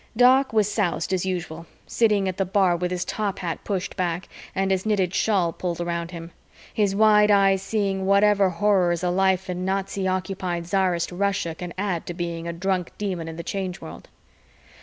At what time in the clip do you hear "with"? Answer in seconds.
2.75-2.89